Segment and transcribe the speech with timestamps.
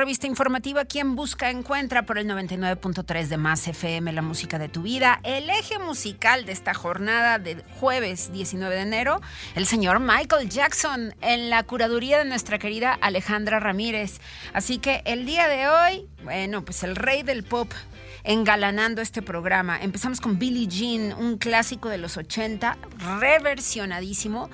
[0.00, 0.86] Revista informativa.
[0.86, 5.20] Quien busca encuentra por el 99.3 de Más FM, la música de tu vida.
[5.24, 9.20] El eje musical de esta jornada de jueves 19 de enero,
[9.54, 14.22] el señor Michael Jackson en la curaduría de nuestra querida Alejandra Ramírez.
[14.54, 17.70] Así que el día de hoy, bueno, pues el rey del pop
[18.24, 19.82] engalanando este programa.
[19.82, 22.78] Empezamos con Billie Jean, un clásico de los 80,
[23.20, 24.48] reversionadísimo.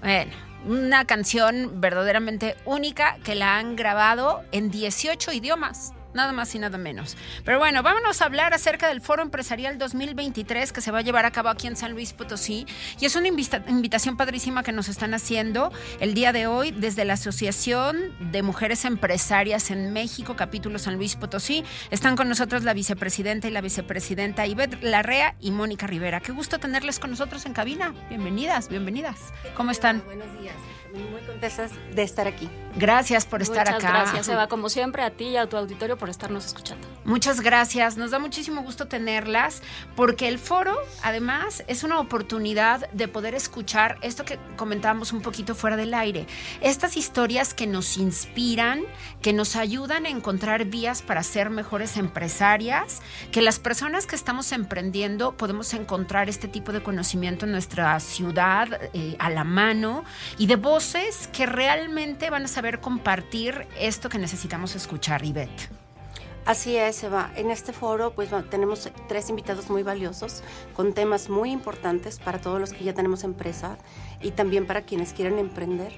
[0.00, 5.92] Bueno una canción verdaderamente única que la han grabado en 18 idiomas.
[6.14, 7.16] Nada más y nada menos.
[7.44, 11.26] Pero bueno, vámonos a hablar acerca del Foro Empresarial 2023 que se va a llevar
[11.26, 12.66] a cabo aquí en San Luis Potosí.
[13.00, 17.14] Y es una invitación padrísima que nos están haciendo el día de hoy desde la
[17.14, 21.64] Asociación de Mujeres Empresarias en México, capítulo San Luis Potosí.
[21.90, 26.20] Están con nosotros la vicepresidenta y la vicepresidenta Ivette Larrea y Mónica Rivera.
[26.20, 27.94] Qué gusto tenerles con nosotros en cabina.
[28.08, 29.16] Bienvenidas, bienvenidas.
[29.56, 30.02] ¿Cómo están?
[30.04, 30.54] Buenos días.
[30.92, 32.48] Muy contentas de estar aquí.
[32.76, 33.92] Gracias por estar Muchas acá.
[33.92, 36.86] Gracias, Eva, como siempre, a ti y a tu auditorio por estarnos escuchando.
[37.04, 37.96] Muchas gracias.
[37.96, 39.62] Nos da muchísimo gusto tenerlas
[39.96, 45.54] porque el foro, además, es una oportunidad de poder escuchar esto que comentábamos un poquito
[45.54, 46.26] fuera del aire.
[46.60, 48.82] Estas historias que nos inspiran,
[49.22, 53.02] que nos ayudan a encontrar vías para ser mejores empresarias,
[53.32, 58.68] que las personas que estamos emprendiendo podemos encontrar este tipo de conocimiento en nuestra ciudad
[58.94, 60.04] eh, a la mano
[60.36, 65.68] y de voces que realmente van a saber compartir esto que necesitamos escuchar, Ivette.
[66.46, 67.32] Así es, Eva.
[67.34, 70.44] En este foro pues tenemos tres invitados muy valiosos
[70.76, 73.76] con temas muy importantes para todos los que ya tenemos empresa
[74.22, 75.92] y también para quienes quieren emprender.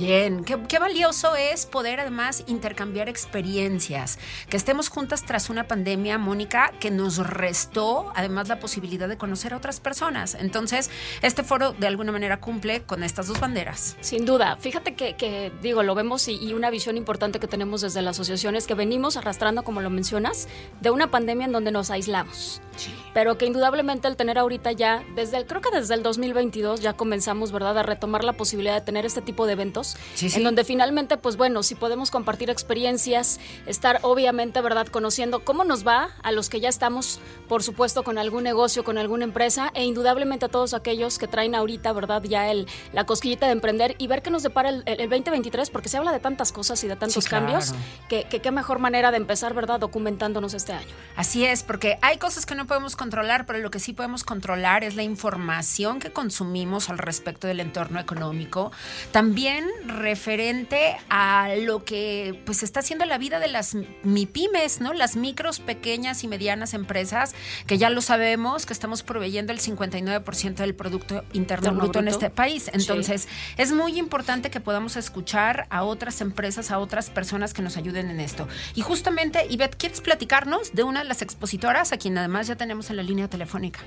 [0.00, 4.18] Bien, qué, valioso es poder además intercambiar experiencias,
[4.48, 9.52] que estemos juntas tras una pandemia, Mónica, que nos restó además la posibilidad de conocer
[9.52, 10.38] a otras personas.
[10.40, 10.88] Entonces,
[11.20, 13.98] este foro de alguna manera cumple con estas dos banderas.
[14.00, 17.82] Sin duda, fíjate que, que digo, lo vemos y, y, una visión importante que tenemos
[17.82, 20.48] desde la asociación es que venimos arrastrando, como lo mencionas,
[20.80, 22.62] de una pandemia en donde nos aislamos.
[22.80, 22.94] Sí.
[23.12, 26.94] Pero que indudablemente el tener ahorita ya, desde el, creo que desde el 2022 ya
[26.94, 30.38] comenzamos, ¿verdad?, a retomar la posibilidad de tener este tipo de eventos Sí, sí.
[30.38, 35.86] en donde finalmente, pues bueno, si podemos compartir experiencias, estar obviamente, ¿verdad?, conociendo cómo nos
[35.86, 39.84] va a los que ya estamos, por supuesto, con algún negocio, con alguna empresa, e
[39.84, 44.06] indudablemente a todos aquellos que traen ahorita, ¿verdad?, ya el, la cosquillita de emprender y
[44.06, 46.96] ver qué nos depara el, el 2023, porque se habla de tantas cosas y de
[46.96, 47.46] tantos claro.
[47.46, 47.74] cambios,
[48.08, 50.88] que, que qué mejor manera de empezar, ¿verdad?, documentándonos este año.
[51.16, 54.84] Así es, porque hay cosas que no podemos controlar, pero lo que sí podemos controlar
[54.84, 58.70] es la información que consumimos al respecto del entorno económico.
[59.10, 63.74] También referente a lo que pues está haciendo la vida de las
[64.04, 64.92] MIPIMES, ¿no?
[64.92, 67.34] Las micros, pequeñas y medianas empresas,
[67.66, 72.30] que ya lo sabemos, que estamos proveyendo el 59% del Producto Interno Bruto, en este
[72.30, 72.70] país.
[72.72, 73.28] Entonces, sí.
[73.56, 78.10] es muy importante que podamos escuchar a otras empresas, a otras personas que nos ayuden
[78.10, 78.46] en esto.
[78.76, 82.90] Y justamente, Ivette, ¿quieres platicarnos de una de las expositoras, a quien además ya tenemos
[82.90, 83.80] en la línea telefónica?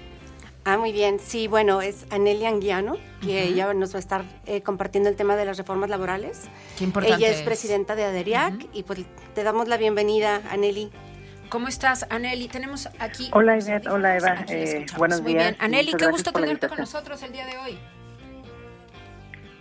[0.65, 1.19] Ah, muy bien.
[1.19, 3.51] Sí, bueno, es Anelia Anguiano, que uh -huh.
[3.51, 6.41] ella nos va a estar eh, compartiendo el tema de las reformas laborales.
[6.75, 7.17] Qué importante.
[7.17, 7.43] Ella es, es.
[7.43, 8.69] presidenta de ADERIAC uh -huh.
[8.73, 9.05] y pues
[9.35, 10.89] te damos la bienvenida, Aneli.
[11.49, 12.47] ¿Cómo estás, Aneli?
[12.47, 13.29] Tenemos aquí.
[13.31, 13.85] Hola, Ivette.
[13.87, 14.43] Hola, Eva.
[14.47, 15.51] Eh, buenos Muy días.
[15.51, 15.57] Bien.
[15.59, 17.77] Aneli, qué gusto tenerte con nosotros el día de hoy.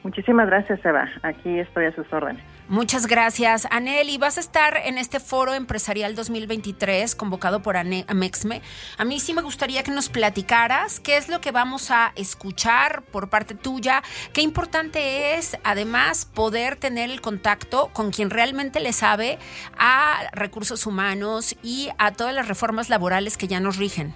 [0.04, 1.08] Muchísimas gracias, Eva.
[1.22, 2.42] Aquí estoy a sus órdenes.
[2.68, 4.18] Muchas gracias, Aneli.
[4.18, 8.62] Vas a estar en este foro empresarial 2023 convocado por Amexme.
[8.98, 13.02] A mí sí me gustaría que nos platicaras qué es lo que vamos a escuchar
[13.02, 14.02] por parte tuya.
[14.32, 19.38] Qué importante es, además, poder tener el contacto con quien realmente le sabe
[19.78, 24.14] a recursos humanos y a todas las reformas laborales que ya nos rigen.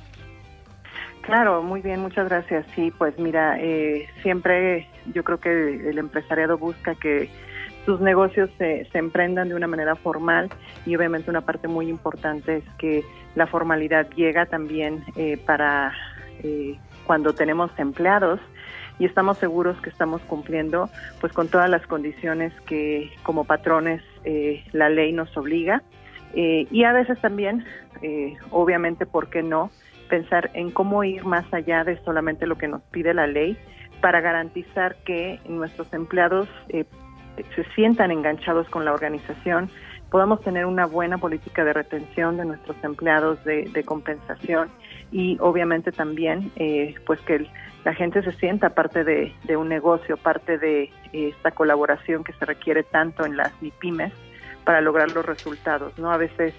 [1.23, 2.65] Claro, muy bien, muchas gracias.
[2.75, 7.31] Sí, pues mira, eh, siempre yo creo que el empresariado busca que
[7.87, 10.51] sus negocios se, emprendan de una manera formal
[10.85, 13.05] y obviamente una parte muy importante es que
[13.37, 15.93] la formalidad llega también eh, para
[16.43, 16.77] eh,
[17.07, 18.41] cuando tenemos empleados
[18.99, 20.91] y estamos seguros que estamos cumpliendo
[21.21, 25.83] pues con todas las condiciones que como patrones eh, la ley nos obliga.
[26.35, 27.65] Y a veces también
[28.51, 29.71] obviamente por qué no
[30.11, 33.57] pensar en cómo ir más allá de solamente lo que nos pide la ley
[34.01, 36.85] para garantizar que nuestros empleados eh,
[37.55, 39.71] se sientan enganchados con la organización,
[40.11, 44.69] podamos tener una buena política de retención de nuestros empleados, de, compensación
[45.11, 47.51] y obviamente también eh, pues que el,
[47.85, 50.91] la gente se sienta parte de, de un negocio, parte de eh,
[51.37, 54.13] esta colaboración que se requiere tanto en las MIPIMES
[54.65, 56.11] para lograr los resultados, ¿no?
[56.11, 56.55] A veces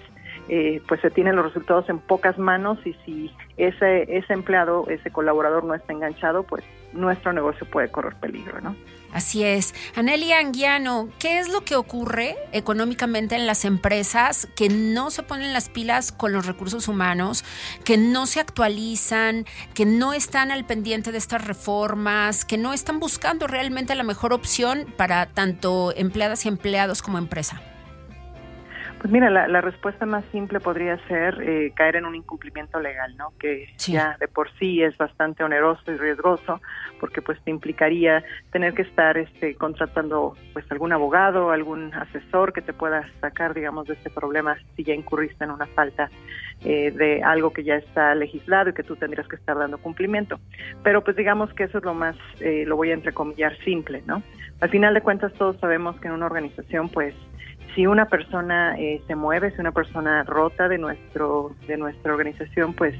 [0.48, 5.10] eh, pues se tienen los resultados en pocas manos y si ese, ese empleado, ese
[5.10, 8.76] colaborador no está enganchado, pues nuestro negocio puede correr peligro, ¿no?
[9.12, 9.74] Así es.
[9.96, 15.52] Anelia Anguiano, ¿qué es lo que ocurre económicamente en las empresas que no se ponen
[15.52, 17.44] las pilas con los recursos humanos,
[17.84, 23.00] que no se actualizan, que no están al pendiente de estas reformas, que no están
[23.00, 27.62] buscando realmente la mejor opción para tanto empleadas y empleados como empresa?
[29.00, 33.32] Pues mira, la, respuesta más simple podría ser eh, caer en un incumplimiento legal, ¿no?
[33.38, 36.60] Que ya de por sí es bastante oneroso y riesgoso,
[36.98, 42.60] porque pues te implicaría tener que estar este, contratando pues algún abogado, algún asesor que
[42.60, 46.10] te pueda sacar, digamos, de este problema si ya incurriste en una falta
[46.64, 50.40] eh, de algo que ya está legislado y que tú tendrías que estar dando cumplimiento.
[50.82, 54.24] Pero pues digamos que eso es lo más, eh, lo voy a entrecomillar, simple, ¿no?
[54.60, 57.14] Al final de cuentas todos sabemos que en una organización pues
[57.78, 62.74] si una persona eh, se mueve, si una persona rota de nuestro de nuestra organización,
[62.74, 62.92] pues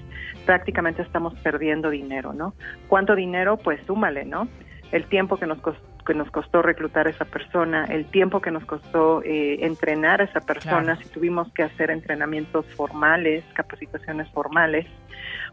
[0.47, 2.55] prácticamente estamos perdiendo dinero, ¿no?
[2.87, 3.57] ¿Cuánto dinero?
[3.57, 4.47] Pues súmale, ¿no?
[4.93, 8.53] El tiempo que nos costó, que nos costó reclutar a esa persona, el tiempo que
[8.53, 14.87] nos costó eh, entrenar a esa persona, si tuvimos que hacer entrenamientos formales, capacitaciones formales,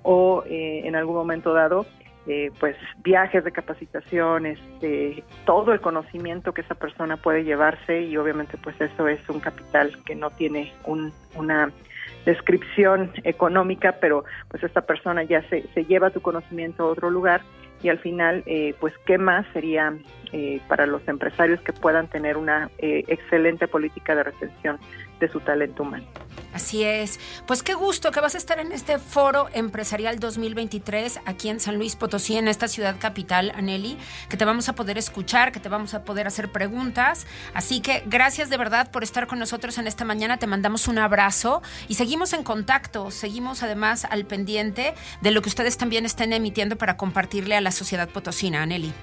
[0.03, 1.87] o eh, en algún momento dado
[2.27, 8.17] eh, pues viajes de capacitación, este, todo el conocimiento que esa persona puede llevarse y
[8.17, 10.73] obviamente pues eso es un capital que no tiene
[11.35, 11.71] una
[12.25, 17.41] descripción económica, pero pues esta persona ya se, se lleva tu conocimiento a otro lugar
[17.85, 19.93] y al final, eh, pues, ¿qué más sería
[20.33, 24.79] eh, para los empresarios que puedan tener una eh, excelente política de retención
[25.19, 26.05] de su talento humano?
[26.53, 27.19] Así es.
[27.47, 31.75] Pues qué gusto que vas a estar en este foro empresarial 2023 aquí en San
[31.75, 33.97] Luis Potosí, en esta ciudad capital, Aneli,
[34.29, 37.27] que te vamos a poder escuchar, que te vamos a poder hacer preguntas.
[37.53, 40.37] Así que gracias de verdad por estar con nosotros en esta mañana.
[40.37, 43.11] Te mandamos un abrazo y seguimos en contacto.
[43.11, 47.71] Seguimos además al pendiente de lo que ustedes también estén emitiendo para compartirle a la
[47.71, 48.93] sociedad potosina, Aneli.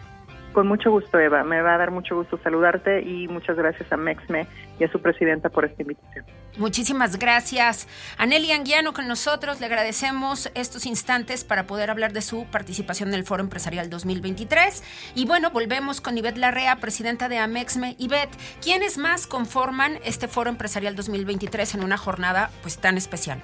[0.52, 1.44] Con mucho gusto, Eva.
[1.44, 4.46] Me va a dar mucho gusto saludarte y muchas gracias a Mexme
[4.78, 6.26] y a su presidenta por esta invitación.
[6.58, 7.88] Muchísimas gracias.
[8.18, 9.60] Aneli Anguiano con nosotros.
[9.60, 14.82] Le agradecemos estos instantes para poder hablar de su participación en el Foro Empresarial 2023.
[15.14, 17.96] Y bueno, volvemos con Ivette Larrea, presidenta de Amexme.
[17.98, 23.40] Ivette, ¿quiénes más conforman este Foro Empresarial 2023 en una jornada pues tan especial?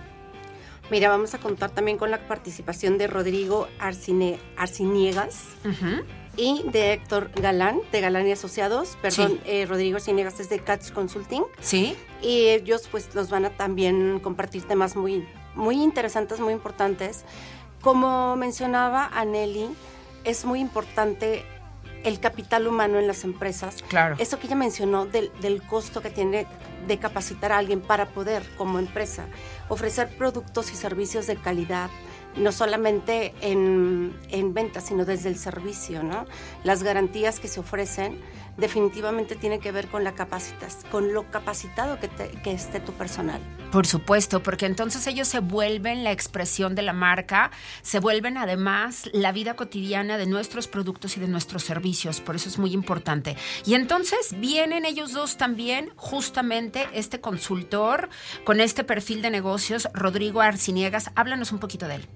[0.90, 5.44] Mira, vamos a contar también con la participación de Rodrigo Arcine, Arciniegas
[6.38, 10.92] y de Héctor Galán, de Galán y Asociados, perdón, eh, Rodrigo Cinegas es de Catch
[10.92, 11.42] Consulting.
[11.60, 11.96] Sí.
[12.22, 17.24] Y ellos pues nos van a también compartir temas muy, muy interesantes, muy importantes.
[17.82, 19.68] Como mencionaba Aneli,
[20.22, 21.44] es muy importante
[22.04, 23.82] el capital humano en las empresas.
[23.88, 24.14] Claro.
[24.20, 26.46] Eso que ella mencionó del, del costo que tiene
[26.86, 29.26] de capacitar a alguien para poder, como empresa,
[29.68, 31.90] ofrecer productos y servicios de calidad,
[32.38, 36.26] no solamente en, en ventas, sino desde el servicio, ¿no?
[36.64, 38.20] Las garantías que se ofrecen
[38.58, 43.40] definitivamente tienen que ver con la capacitas, con lo capacitado que, que esté tu personal.
[43.70, 47.50] Por supuesto, porque entonces ellos se vuelven la expresión de la marca,
[47.82, 52.48] se vuelven además la vida cotidiana de nuestros productos y de nuestros servicios, por eso
[52.48, 53.36] es muy importante.
[53.64, 58.08] Y entonces vienen ellos dos también, justamente este consultor
[58.44, 62.08] con este perfil de negocios, Rodrigo Arciniegas, háblanos un poquito de él.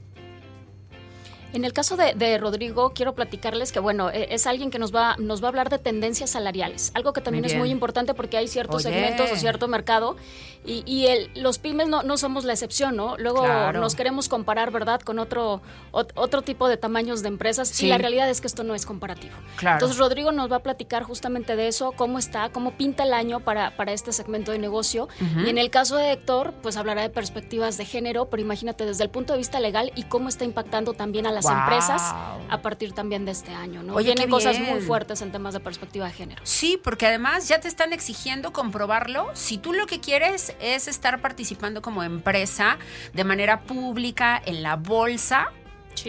[1.53, 5.17] En el caso de, Rodrigo, quiero platicarles que, bueno, e, es alguien que nos va,
[5.19, 8.49] nos va a hablar de tendencias salariales, algo que también es muy importante porque hay
[8.49, 10.17] ciertos segmentos o cierto mercado
[10.65, 13.17] y, el, los pymes no, no, somos la excepción, ¿no?
[13.19, 17.99] Luego nos queremos comparar, ¿verdad?, con otro, otro tipo de tamaños de empresas y la
[17.99, 19.35] realidad es que esto no es comparativo.
[19.61, 23.41] Entonces, Rodrigo nos va a platicar justamente de eso, cómo está, cómo pinta el año
[23.41, 25.09] para, para este segmento de negocio.
[25.45, 29.05] Y en el caso de Héctor, pues hablará de perspectivas de género, pero imagínate desde
[29.05, 32.15] el punto de vista legal y cómo está impactando también a la empresas
[32.49, 33.95] a partir también de este año, ¿no?
[33.95, 36.43] Oye, Vienen cosas muy fuertes en temas de perspectiva de género.
[36.45, 39.31] Sí, porque además ya te están exigiendo comprobarlo.
[39.35, 42.79] Si tú lo que quieres es estar participando como empresa
[43.13, 45.51] de manera pública en la bolsa,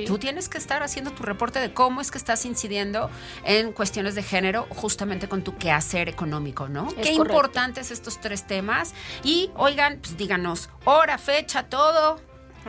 [0.08, 3.10] Tú tienes que estar haciendo tu reporte de cómo es que estás incidiendo
[3.44, 6.88] en cuestiones de género justamente con tu quehacer económico, ¿no?
[6.96, 8.94] Qué importantes estos tres temas.
[9.24, 12.20] Y oigan, pues díganos, hora, fecha, todo.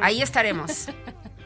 [0.01, 0.89] Ahí estaremos.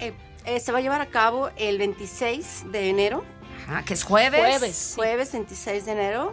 [0.48, 3.24] eh, se va a llevar a cabo el 26 de enero.
[3.66, 4.40] Ajá, que es jueves.
[4.40, 4.92] Jueves.
[4.96, 6.32] Jueves 26 de enero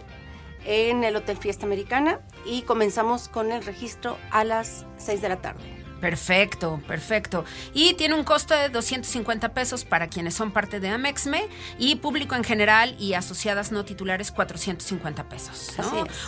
[0.66, 5.42] en el Hotel Fiesta Americana y comenzamos con el registro a las 6 de la
[5.42, 5.75] tarde.
[6.06, 7.46] Perfecto, perfecto.
[7.74, 12.36] Y tiene un costo de 250 pesos para quienes son parte de Amexme y público
[12.36, 15.74] en general y asociadas no titulares 450 pesos.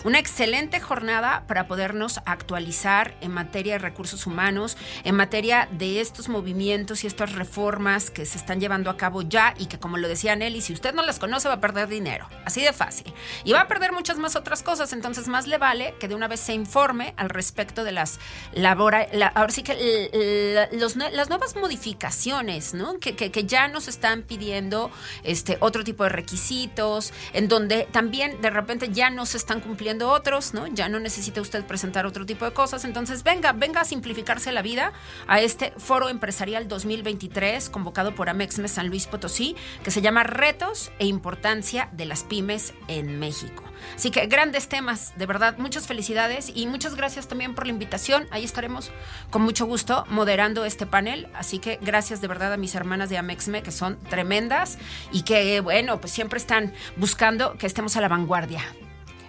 [0.03, 6.27] Una excelente jornada para podernos actualizar en materia de recursos humanos, en materia de estos
[6.27, 10.07] movimientos y estas reformas que se están llevando a cabo ya y que como lo
[10.07, 12.27] decía Nelly, si usted no las conoce va a perder dinero.
[12.46, 13.13] Así de fácil.
[13.43, 16.27] Y va a perder muchas más otras cosas, entonces más le vale que de una
[16.27, 18.19] vez se informe al respecto de las
[18.53, 23.00] labora, así que las nuevas modificaciones, ¿no?
[23.00, 24.91] Que, que, ya nos están pidiendo
[25.24, 30.09] este, otro tipo de requisitos, en donde también de repente ya no se están cumpliendo
[30.09, 30.67] otros, ¿no?
[30.67, 32.86] Ya no necesita usted presentar otro tipo de cosas.
[32.86, 34.93] Entonces, venga, venga a simplificarse la vida
[35.27, 40.91] a este Foro Empresarial 2023 convocado por Amexme San Luis Potosí, que se llama Retos
[41.00, 43.63] e Importancia de las Pymes en México.
[43.96, 48.27] Así que grandes temas, de verdad, muchas felicidades y muchas gracias también por la invitación.
[48.31, 48.91] Ahí estaremos
[49.29, 51.27] con mucho gusto moderando este panel.
[51.34, 54.77] Así que gracias de verdad a mis hermanas de Amexme, que son tremendas
[55.12, 58.62] y que, bueno, pues siempre están buscando que estemos a la vanguardia.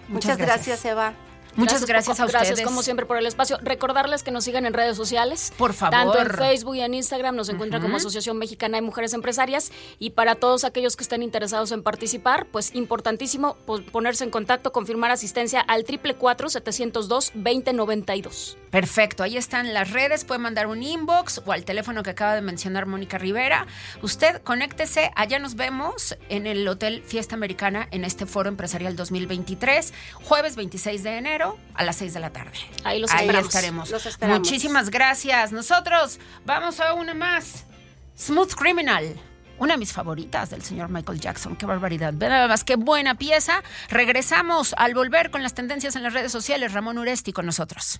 [0.07, 1.13] Muchas, gracias Eva.
[1.55, 2.47] Muchas gracias, a ustedes.
[2.47, 3.57] Gracias como siempre por el espacio.
[3.61, 5.51] Recordarles que nos sigan en redes sociales.
[5.57, 5.91] Por favor.
[5.91, 9.71] Tanto en Facebook y en Instagram nos encuentran como Asociación Mexicana de Mujeres Empresarias.
[9.97, 13.55] Y para todos aquellos que estén interesados en participar, pues importantísimo
[13.91, 18.57] ponerse en contacto, confirmar asistencia al triple 702 2092.
[18.71, 22.41] Perfecto, ahí están las redes, puede mandar un inbox o al teléfono que acaba de
[22.41, 23.65] mencionar Mónica Rivera.
[24.03, 29.93] Usted conéctese, allá nos vemos en el Hotel Fiesta Americana en este Foro Empresarial 2023,
[30.23, 31.38] jueves 26 de enero
[31.73, 32.57] a las 6 de la tarde.
[32.83, 33.91] Ahí los estaremos.
[34.21, 35.51] Muchísimas gracias.
[35.51, 37.65] Nosotros vamos a una más.
[38.17, 39.19] Smooth Criminal.
[39.57, 41.55] Una de mis favoritas del señor Michael Jackson.
[41.55, 42.13] Qué barbaridad.
[42.15, 43.61] Vean más qué buena pieza.
[43.89, 46.71] Regresamos al volver con las tendencias en las redes sociales.
[46.71, 47.99] Ramón Uresti con nosotros.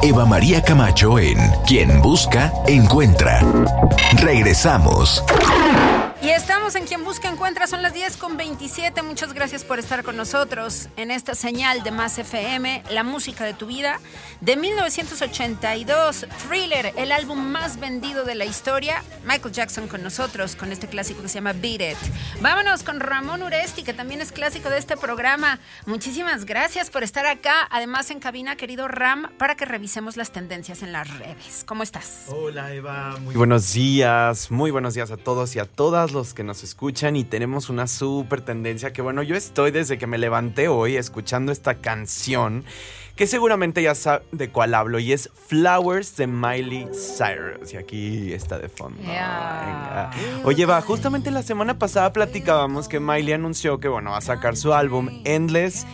[0.00, 3.40] Eva María Camacho en Quien Busca, Encuentra.
[4.22, 5.24] Regresamos.
[6.22, 9.02] Y estamos en Quien Busca Encuentra, son las 10 con 27.
[9.02, 13.54] Muchas gracias por estar con nosotros en esta señal de Más FM, la música de
[13.54, 14.00] tu vida.
[14.40, 19.02] De 1982, Thriller, el álbum más vendido de la historia.
[19.28, 22.40] Michael Jackson con nosotros, con este clásico que se llama Beat It.
[22.40, 25.58] Vámonos con Ramón Uresti, que también es clásico de este programa.
[25.84, 27.68] Muchísimas gracias por estar acá.
[27.70, 31.62] Además, en cabina, querido Ram, para que revisemos las tendencias en las redes.
[31.66, 32.24] ¿Cómo estás?
[32.28, 33.18] Hola, Eva.
[33.20, 34.50] Muy buenos días.
[34.50, 37.86] Muy buenos días a todos y a todas los que nos escuchan y tenemos una
[37.86, 42.64] súper tendencia que bueno, yo estoy desde que me levanté hoy escuchando esta canción
[43.18, 47.72] que seguramente ya sabe de cuál hablo y es Flowers de Miley Cyrus.
[47.72, 48.96] Y aquí está de fondo.
[49.00, 50.12] Venga.
[50.44, 54.56] Oye, va, justamente la semana pasada platicábamos que Miley anunció que bueno, va a sacar
[54.56, 55.84] su álbum Endless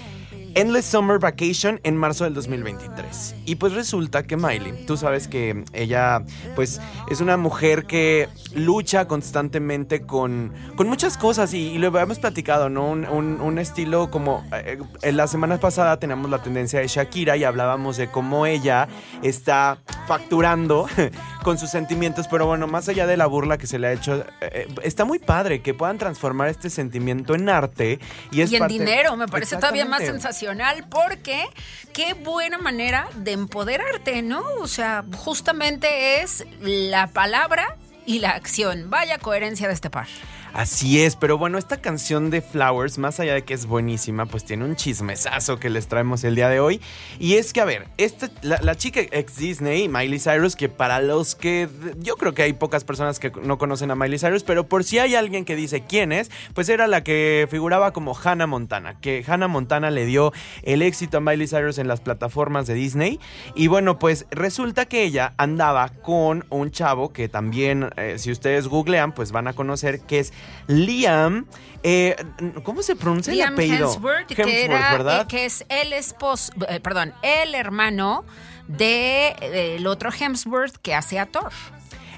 [0.55, 3.35] Endless Summer Vacation en marzo del 2023.
[3.45, 6.23] Y pues resulta que Miley, tú sabes que ella
[6.55, 12.69] pues es una mujer que lucha constantemente con, con muchas cosas y, lo habíamos platicado,
[12.69, 12.91] ¿no?
[12.91, 17.97] Un, estilo como eh, en la semana pasada tenemos la tendencia de Shakira y hablábamos
[17.97, 18.89] de cómo ella
[19.23, 20.89] está facturando
[21.45, 24.17] con sus sentimientos, pero bueno, más allá de la burla que se le ha hecho,
[24.17, 27.99] eh, eh, está muy padre que puedan transformar este sentimiento en arte
[28.33, 30.44] y, es y en dinero, me parece todavía más sensacional
[30.91, 31.45] porque
[31.93, 34.43] qué buena manera de empoderarte, ¿no?
[34.61, 37.77] O sea, justamente es la palabra
[38.07, 38.91] y la acción.
[38.91, 40.07] Vaya coherencia de este par.
[40.55, 44.45] Así es, pero bueno, esta canción de Flowers, más allá de que es buenísima, pues
[44.45, 46.81] tiene un chismesazo que les traemos el día de hoy.
[47.19, 51.35] Y es que, a ver, esta, la, chica ex Disney, Miley Cyrus, que para los
[51.35, 54.85] que yo creo que hay pocas personas que no conocen a Miley Cyrus, pero por
[54.85, 59.01] si hay alguien que dice quién es, pues era la que figuraba como Hannah Montana,
[59.01, 63.19] que Hannah Montana le dio el éxito a Miley Cyrus en las plataformas de Disney.
[63.57, 68.69] Y bueno, pues resulta que ella andaba con un chavo que también, eh, si ustedes
[68.69, 70.33] googlean, pues van a conocer que es
[70.67, 71.47] Liam,
[71.83, 72.17] eh,
[72.63, 73.93] ¿cómo se pronuncia el apellido?
[73.93, 75.23] Hemsworth, que, ¿verdad?
[75.23, 78.25] Eh, que es el esposo, eh, perdón, el hermano
[78.67, 81.53] del de, otro Hemsworth que hace a Thor.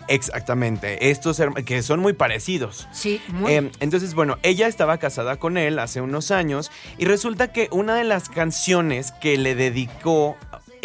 [0.09, 2.87] Exactamente, estos que son muy parecidos.
[2.93, 3.55] Sí, muy.
[3.81, 8.05] entonces, bueno, ella estaba casada con él hace unos años y resulta que una de
[8.05, 10.37] las canciones que le dedicó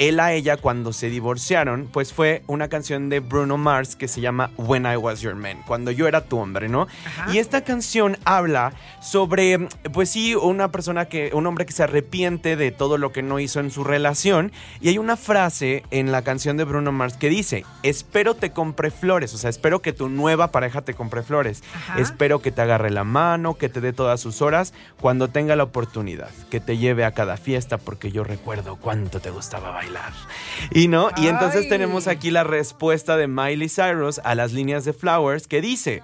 [0.02, 4.20] él a ella cuando se divorciaron, pues fue una canción de Bruno Mars que se
[4.20, 6.88] llama When I Was Your Man, cuando yo era tu hombre, ¿no?
[7.32, 12.56] Y esta canción habla sobre, pues sí, una persona que, un hombre que se arrepiente
[12.56, 14.52] de todo lo que no hizo en su relación.
[14.80, 18.90] Y hay una frase en la canción de Bruno Mars que dice, espero te compre
[18.90, 21.62] flores, o sea, espero que tu nueva pareja te compre flores.
[21.96, 25.64] Espero que te agarre la mano, que te dé todas sus horas cuando tenga la
[25.64, 29.91] oportunidad, que te lleve a cada fiesta porque yo recuerdo cuánto te gustaba bailar
[30.72, 34.94] y no, y entonces tenemos aquí la respuesta de Miley Cyrus a las líneas de
[34.94, 36.04] Flowers que dice,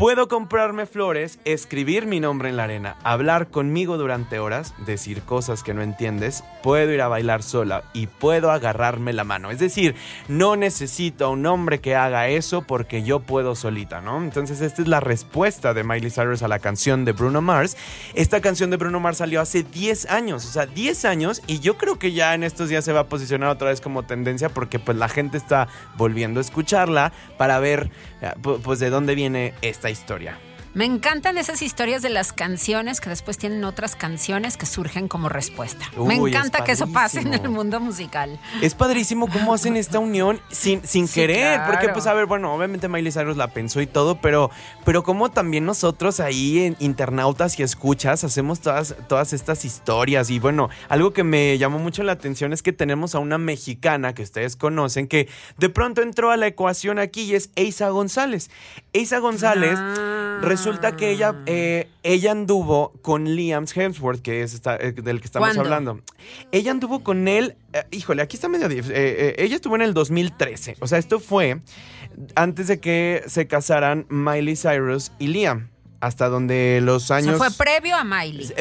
[0.00, 5.62] Puedo comprarme flores, escribir mi nombre en la arena, hablar conmigo durante horas, decir cosas
[5.62, 9.50] que no entiendes, puedo ir a bailar sola y puedo agarrarme la mano.
[9.50, 9.94] Es decir,
[10.26, 14.22] no necesito a un hombre que haga eso porque yo puedo solita, ¿no?
[14.22, 17.76] Entonces esta es la respuesta de Miley Cyrus a la canción de Bruno Mars.
[18.14, 21.76] Esta canción de Bruno Mars salió hace 10 años, o sea, 10 años y yo
[21.76, 24.78] creo que ya en estos días se va a posicionar otra vez como tendencia porque
[24.78, 27.90] pues la gente está volviendo a escucharla para ver
[28.22, 30.49] eh, pues de dónde viene esta historia.
[30.72, 35.28] Me encantan esas historias de las canciones que después tienen otras canciones que surgen como
[35.28, 35.90] respuesta.
[35.96, 38.38] Me encanta que eso pase en el mundo musical.
[38.62, 41.62] Es padrísimo cómo hacen esta unión sin, sin querer.
[41.66, 44.52] Porque, pues, a ver, bueno, obviamente Miley Cyrus la pensó y todo, pero,
[44.84, 50.30] pero como también nosotros ahí, en internautas y escuchas, hacemos todas, todas estas historias.
[50.30, 54.14] Y bueno, algo que me llamó mucho la atención es que tenemos a una mexicana
[54.14, 55.28] que ustedes conocen que
[55.58, 58.50] de pronto entró a la ecuación aquí y es Eisa González.
[58.92, 59.74] Eisa González.
[59.76, 65.26] Ah resulta que ella, eh, ella anduvo con Liam Hemsworth, que es eh, del que
[65.26, 66.00] estamos hablando.
[66.52, 68.68] Ella anduvo con él, eh, híjole, aquí está medio...
[68.68, 71.60] ella estuvo en el 2013, o sea, esto fue
[72.34, 75.68] antes de que se casaran Miley Cyrus y Liam
[76.00, 77.36] hasta donde los años.
[77.36, 78.52] fue previo a Miley.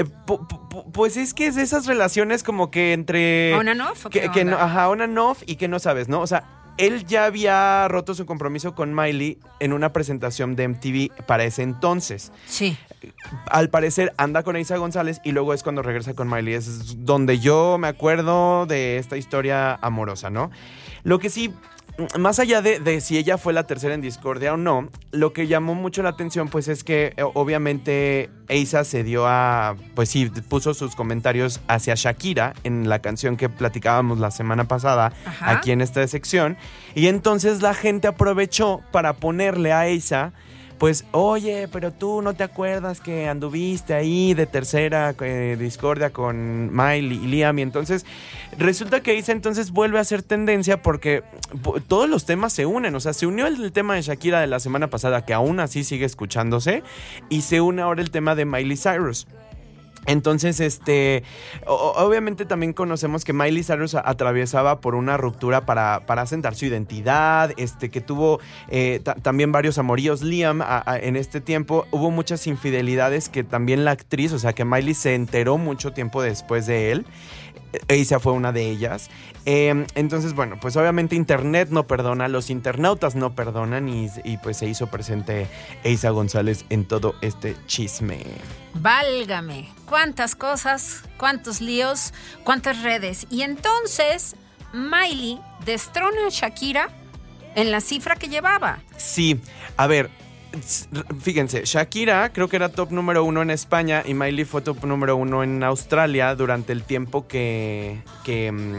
[0.91, 3.53] pues es que es de esas relaciones como que entre.
[3.55, 4.07] ¿On and off?
[4.07, 6.19] Que, que no, ajá, on and off y que no sabes, ¿no?
[6.19, 11.25] O sea, él ya había roto su compromiso con Miley en una presentación de MTV
[11.25, 12.31] para ese entonces.
[12.47, 12.77] Sí.
[13.47, 16.53] Al parecer anda con Isa González y luego es cuando regresa con Miley.
[16.53, 20.51] Es donde yo me acuerdo de esta historia amorosa, ¿no?
[21.03, 21.53] Lo que sí
[22.17, 25.47] más allá de, de si ella fue la tercera en discordia o no, lo que
[25.47, 30.31] llamó mucho la atención pues es que eh, obviamente Eisa se dio a, pues sí,
[30.47, 35.51] puso sus comentarios hacia Shakira en la canción que platicábamos la semana pasada Ajá.
[35.51, 36.57] aquí en esta sección.
[36.95, 40.33] Y entonces la gente aprovechó para ponerle a Eisa
[40.79, 46.75] pues, oye, pero tú no te acuerdas que anduviste ahí de tercera eh, discordia con
[46.75, 47.59] Miley y Liam.
[47.59, 48.05] Y entonces
[48.57, 51.21] resulta que Isa entonces vuelve a ser tendencia porque
[51.61, 52.95] po- todos los temas se unen.
[52.95, 55.83] O sea, se unió el tema de Shakira de la semana pasada, que aún así
[55.83, 56.81] sigue escuchándose,
[57.29, 59.27] y se une ahora el tema de Miley Cyrus.
[60.05, 61.23] Entonces, este,
[61.65, 67.51] obviamente también conocemos que Miley Cyrus atravesaba por una ruptura para, para asentar su identidad,
[67.57, 70.21] este, que tuvo eh, ta- también varios amoríos.
[70.21, 70.63] Liam,
[71.01, 75.15] en este tiempo, hubo muchas infidelidades que también la actriz, o sea, que Miley se
[75.15, 77.05] enteró mucho tiempo después de él.
[77.87, 79.09] Eisa fue una de ellas.
[79.45, 84.57] Eh, entonces, bueno, pues obviamente Internet no perdona, los internautas no perdonan y, y pues
[84.57, 85.47] se hizo presente
[85.83, 88.19] Eisa González en todo este chisme.
[88.75, 93.27] Válgame, cuántas cosas, cuántos líos, cuántas redes.
[93.29, 94.35] Y entonces
[94.73, 96.89] Miley destrona a Shakira
[97.55, 98.79] en la cifra que llevaba.
[98.97, 99.39] Sí,
[99.77, 100.09] a ver,
[101.21, 105.15] fíjense, Shakira creo que era top número uno en España y Miley fue top número
[105.15, 108.75] uno en Australia durante el tiempo que, que, mm,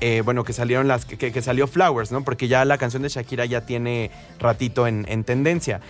[0.00, 2.24] eh, bueno, que salieron las, que, que salió Flowers, ¿no?
[2.24, 5.80] Porque ya la canción de Shakira ya tiene ratito en, en tendencia.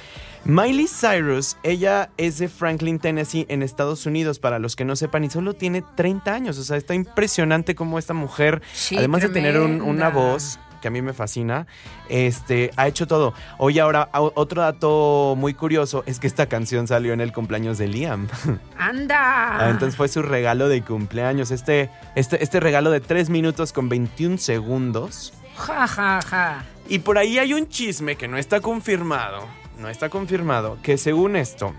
[0.47, 5.23] Miley Cyrus, ella es de Franklin, Tennessee, en Estados Unidos, para los que no sepan,
[5.25, 6.57] y solo tiene 30 años.
[6.59, 10.89] O sea, está impresionante cómo esta mujer, Sí, además de tener un- una voz que
[10.89, 11.67] a mí me fascina,
[12.09, 13.35] este, ha hecho todo.
[13.59, 17.89] Oye, ahora, otro dato muy curioso es que esta canción salió en el cumpleaños de
[17.89, 18.29] Liam.
[18.79, 19.59] Anda.
[19.59, 21.51] Ah, Entonces fue su regalo de cumpleaños.
[21.51, 25.33] Este, este, este regalo de 3 minutos con 21 segundos.
[25.57, 26.65] Ja, ja, ja.
[26.89, 29.47] Y por ahí hay un chisme que no está confirmado.
[29.79, 30.79] No está confirmado.
[30.83, 31.75] Que según esto,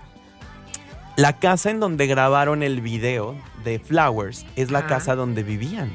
[1.16, 5.90] la casa en donde grabaron el video de Flowers es la casa donde vivían.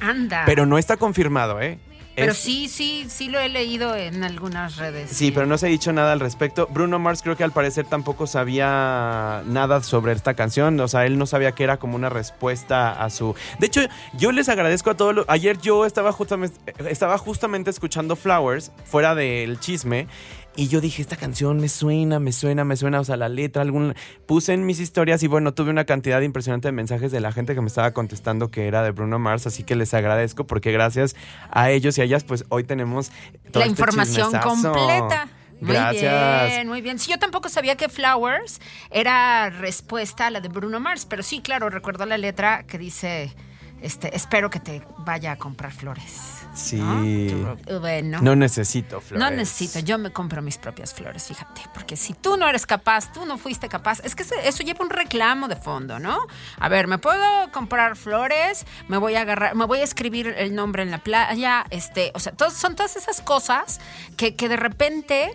[0.00, 0.42] Anda.
[0.46, 1.78] Pero no está confirmado, ¿eh?
[2.18, 5.10] Pero Es- sí, sí, sí lo he leído en algunas redes.
[5.10, 6.66] Sí, pero no se ha dicho nada al respecto.
[6.70, 10.78] Bruno Mars creo que al parecer tampoco sabía nada sobre esta canción.
[10.80, 13.34] O sea, él no sabía que era como una respuesta a su...
[13.58, 13.80] De hecho,
[14.14, 15.24] yo les agradezco a todos los...
[15.28, 20.06] Ayer yo estaba justamente, estaba justamente escuchando Flowers, fuera del chisme,
[20.58, 23.62] y yo dije, esta canción me suena, me suena, me suena, o sea, la letra,
[23.62, 23.94] algún...
[24.26, 27.54] Puse en mis historias y bueno, tuve una cantidad impresionante de mensajes de la gente
[27.54, 31.14] que me estaba contestando que era de Bruno Mars, así que les agradezco porque gracias
[31.52, 33.12] a ellos y a ellas, pues hoy tenemos...
[33.52, 34.48] todo La este información chismesazo.
[34.48, 35.28] completa.
[35.60, 36.48] Muy Gracias.
[36.50, 36.98] bien, muy bien.
[36.98, 41.40] Sí, yo tampoco sabía que Flowers era respuesta a la de Bruno Mars, pero sí,
[41.40, 43.32] claro, recuerdo la letra que dice,
[43.80, 46.37] este, espero que te vaya a comprar flores.
[46.58, 46.76] Sí.
[46.76, 47.56] ¿no?
[47.80, 48.18] Bueno.
[48.20, 49.18] No necesito flores.
[49.30, 53.12] No necesito, yo me compro mis propias flores, fíjate, porque si tú no eres capaz,
[53.12, 56.18] tú no fuiste capaz, es que eso lleva un reclamo de fondo, ¿no?
[56.58, 60.54] A ver, me puedo comprar flores, me voy a agarrar, me voy a escribir el
[60.54, 63.80] nombre en la playa, este, o sea, todos- son todas esas cosas
[64.16, 65.30] que, que de repente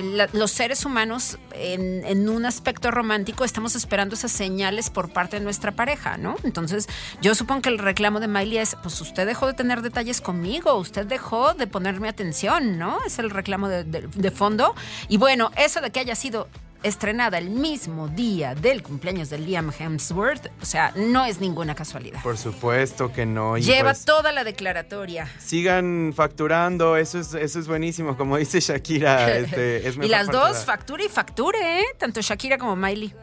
[0.00, 5.44] la- los seres humanos en, un aspecto romántico estamos esperando esas señales por parte de
[5.44, 6.36] nuestra pareja, ¿no?
[6.44, 6.88] Entonces,
[7.20, 10.74] yo supongo que el reclamo de Miley es, pues usted dejó de tener detalles conmigo,
[10.74, 12.98] usted dejó de ponerme atención, ¿no?
[13.06, 14.74] Es el reclamo de- de fondo.
[15.08, 16.48] Y bueno, eso de que haya sido
[16.82, 22.22] estrenada el mismo día del cumpleaños de Liam Hemsworth, o sea, no es ninguna casualidad.
[22.22, 23.56] Por supuesto que no.
[23.56, 25.28] y Lleva pues, toda la declaratoria.
[25.38, 28.16] Sigan facturando, eso es, eso es buenísimo.
[28.16, 31.84] Como dice Shakira, este, es y las dos, factura y facture, ¿eh?
[31.98, 33.14] Tanto Shakira como Miley.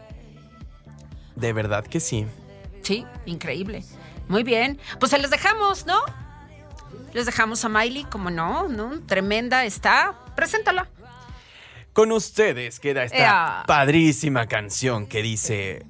[1.35, 2.25] De verdad que sí.
[2.81, 3.83] Sí, increíble.
[4.27, 4.79] Muy bien.
[4.99, 5.99] Pues se les dejamos, ¿no?
[7.13, 8.99] Les dejamos a Miley, como no, ¿no?
[9.01, 10.15] Tremenda está.
[10.35, 10.87] Preséntala.
[11.99, 13.63] Con ustedes queda esta Ea.
[13.67, 15.85] padrísima canción que dice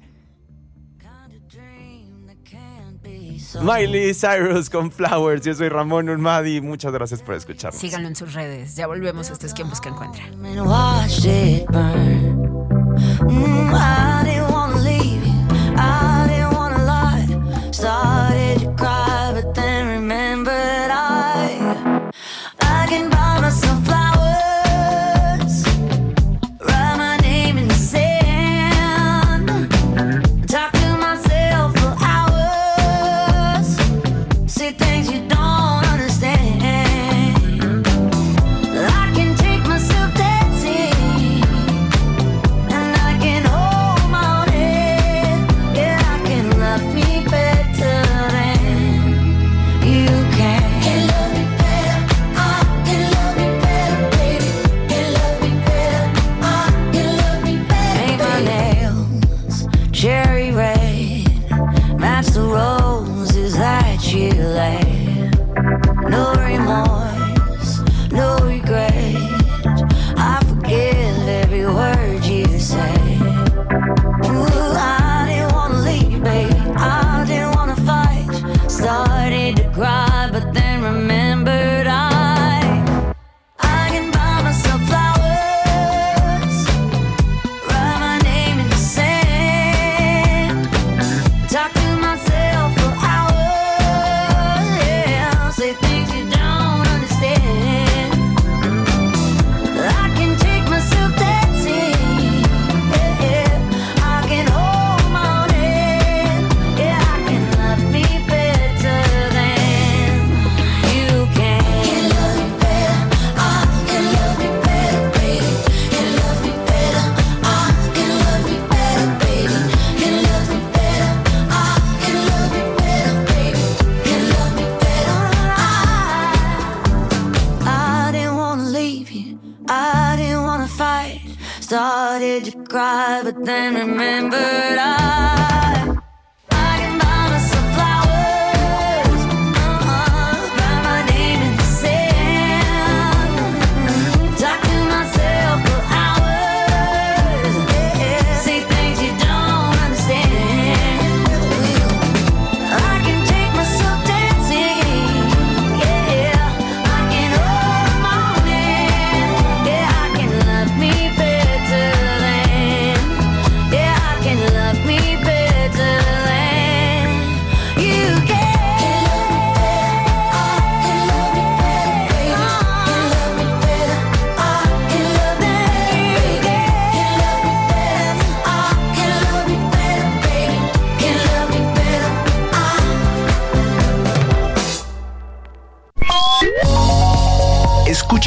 [3.62, 5.44] Miley Cyrus con Flowers.
[5.44, 6.60] Yo soy Ramón Urmadi.
[6.60, 7.80] Muchas gracias por escucharnos.
[7.80, 8.74] Síganlo en sus redes.
[8.74, 9.30] Ya volvemos.
[9.30, 10.24] Este es quien busca encuentra.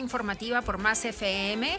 [0.00, 1.78] Informativa por Más FM.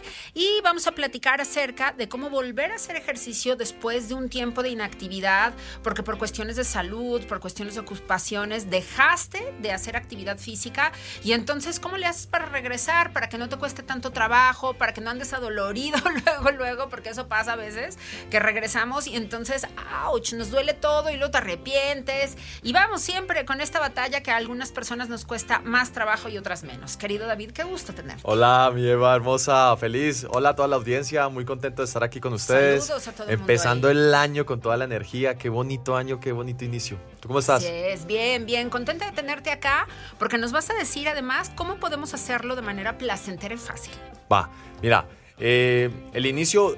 [0.70, 4.68] Vamos a platicar acerca de cómo volver a hacer ejercicio después de un tiempo de
[4.68, 5.52] inactividad,
[5.82, 10.92] porque por cuestiones de salud, por cuestiones de ocupaciones, dejaste de hacer actividad física.
[11.24, 13.12] Y entonces, ¿cómo le haces para regresar?
[13.12, 17.08] Para que no te cueste tanto trabajo, para que no andes adolorido luego, luego, porque
[17.08, 17.98] eso pasa a veces,
[18.30, 19.66] que regresamos y entonces,
[20.06, 22.36] ouch, nos duele todo y luego te arrepientes.
[22.62, 26.38] Y vamos siempre con esta batalla que a algunas personas nos cuesta más trabajo y
[26.38, 26.96] otras menos.
[26.96, 28.22] Querido David, qué gusto tenerte.
[28.24, 30.24] Hola, mi Eva hermosa, feliz.
[30.30, 32.84] Hola a toda la audiencia, muy contento de estar aquí con ustedes.
[32.84, 35.38] Saludos a todo el Empezando el año con toda la energía.
[35.38, 36.98] Qué bonito año, qué bonito inicio.
[37.18, 37.64] ¿Tú cómo estás?
[37.64, 38.68] Es, bien, bien.
[38.68, 39.88] Contenta de tenerte acá
[40.18, 43.94] porque nos vas a decir además cómo podemos hacerlo de manera placentera y fácil.
[44.30, 44.50] Va,
[44.82, 45.06] mira,
[45.38, 46.76] eh, el inicio,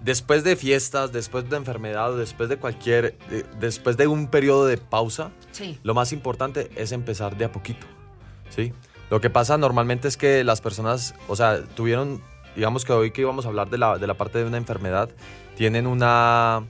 [0.00, 4.76] después de fiestas, después de enfermedad, después de cualquier, de- después de un periodo de
[4.78, 5.76] pausa, Sí.
[5.82, 7.84] lo más importante es empezar de a poquito,
[8.48, 8.72] ¿sí?
[9.10, 12.22] Lo que pasa normalmente es que las personas, o sea, tuvieron,
[12.58, 15.08] digamos que hoy que íbamos a hablar de la, de la parte de una enfermedad,
[15.56, 16.64] tienen una,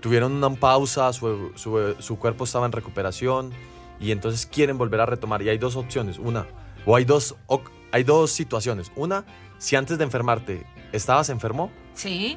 [0.00, 3.52] tuvieron una pausa, su, su- su cuerpo estaba en recuperación
[4.00, 5.40] y entonces quieren volver a retomar.
[5.42, 6.46] Y hay dos opciones, una,
[6.84, 7.62] o hay dos, o-
[7.92, 8.90] hay dos situaciones.
[8.96, 9.24] Una,
[9.58, 12.36] si antes de enfermarte estabas enfermo, Sí.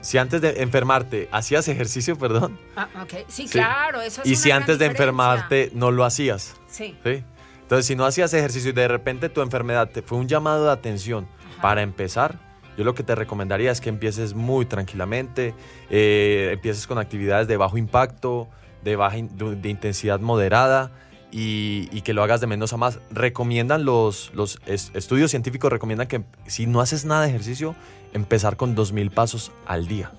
[0.00, 3.26] si antes de enfermarte hacías ejercicio, perdón, Ah, ok.
[3.28, 3.48] Sí, Sí.
[3.58, 4.00] claro.
[4.00, 5.04] Eso es y una si antes de diferencia.
[5.04, 6.54] enfermarte no lo hacías.
[6.66, 6.96] Sí.
[7.04, 7.22] ¿sí?
[7.60, 10.72] Entonces, si no hacías ejercicio y de repente tu enfermedad te fue un llamado de
[10.72, 11.28] atención.
[11.60, 12.38] Para empezar,
[12.76, 15.54] yo lo que te recomendaría es que empieces muy tranquilamente,
[15.90, 18.48] eh, empieces con actividades de bajo impacto,
[18.82, 20.90] de, baja in- de, de intensidad moderada
[21.30, 22.98] y, y que lo hagas de menos a más.
[23.10, 27.74] Recomiendan los, los es- estudios científicos, recomiendan que si no haces nada de ejercicio,
[28.14, 30.12] empezar con 2.000 pasos al día.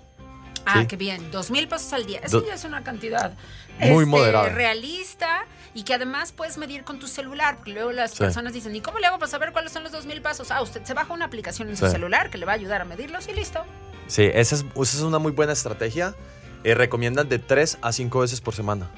[0.66, 0.88] Ah, Sí.
[0.88, 1.32] qué bien.
[1.32, 2.20] Dos mil pesos al día.
[2.24, 3.34] Eso Do- ya es una cantidad
[3.80, 4.50] Muy este, moderada.
[4.50, 7.56] realista y que además puedes medir con tu celular.
[7.58, 8.18] Porque luego las Sí.
[8.20, 10.52] personas dicen, ¿y cómo le hago para saber cuáles son los dos mil pasos?
[10.52, 12.86] Ah, usted se baja una aplicación en su celular que le va a ayudar a
[12.86, 13.64] medirlos y listo.
[14.08, 16.16] Sí, esa es, esa es una muy buena estrategia.
[16.64, 18.90] Eh, recomiendan de 3 a 5 veces por semana.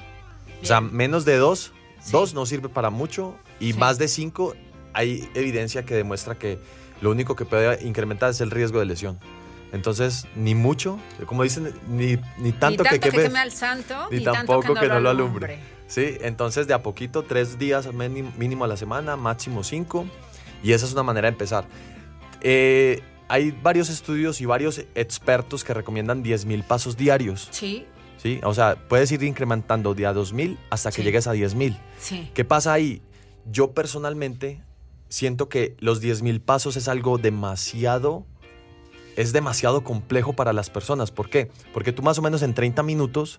[0.62, 2.12] O sea, menos de 2, Sí.
[2.12, 4.54] 2 no sirve para mucho y más de 5
[4.92, 6.58] hay evidencia que demuestra que
[7.00, 9.18] lo único que puede incrementar es el riesgo de lesión.
[9.72, 14.08] Entonces, ni mucho, como dicen, ni, ni tanto, ni tanto que, que, queme, al santo,
[14.10, 15.58] ni ni, tampoco tanto que no lo alumbre.
[15.94, 20.06] Sí, entonces de a poquito, tres días mínimo a la semana, máximo cinco.
[20.60, 21.66] Y esa es una manera de empezar.
[22.40, 27.46] Eh, hay varios estudios y varios expertos que recomiendan 10.000 pasos diarios.
[27.52, 27.86] Sí,
[28.20, 28.40] ¿sí?
[28.42, 31.02] O sea, puedes ir incrementando de a 2.000 hasta que Sí.
[31.04, 31.78] llegues a 10.000.
[31.98, 32.28] sí.
[32.34, 33.00] ¿Qué pasa ahí?
[33.46, 34.62] Yo personalmente
[35.08, 38.26] siento que los 10.000 pasos es algo demasiado,
[39.16, 41.12] es demasiado complejo para las personas.
[41.12, 41.50] ¿Por qué?
[41.72, 43.38] Porque tú más o menos en 30 minutos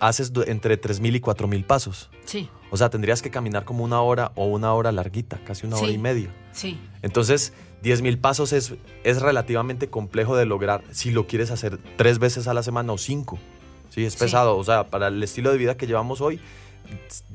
[0.00, 2.10] haces entre 3.000 y 4.000 pasos.
[2.24, 5.76] Sí, O sea, tendrías que caminar como una hora o una hora larguita, casi una
[5.76, 6.34] hora y media.
[6.52, 6.78] sí.
[7.02, 7.52] Entonces,
[7.84, 8.74] 10.000 pasos es,
[9.04, 12.98] es relativamente complejo de lograr si lo quieres hacer tres veces a la semana o
[12.98, 13.38] cinco.
[13.90, 14.20] Sí, es Sí.
[14.20, 14.56] pesado.
[14.56, 16.40] O sea, para el estilo de vida que llevamos hoy,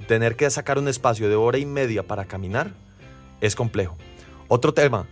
[0.07, 2.71] tener que sacar un espacio de hora y media para caminar
[3.41, 3.95] es complejo.
[4.47, 5.07] Otro tema,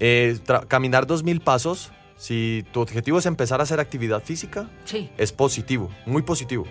[0.00, 0.38] eh,
[0.68, 5.88] caminar 2.000 pasos, si tu objetivo es empezar a hacer actividad física, Sí, es positivo,
[6.04, 6.66] muy positivo.